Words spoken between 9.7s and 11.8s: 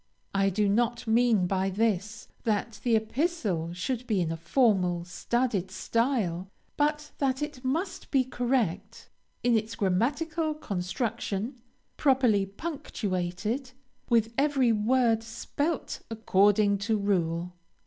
grammatical construction,